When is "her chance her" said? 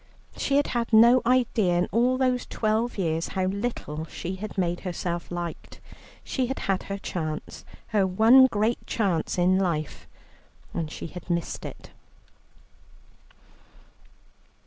6.89-8.07